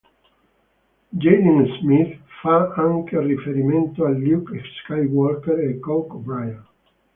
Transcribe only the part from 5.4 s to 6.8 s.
e Kobe Bryant.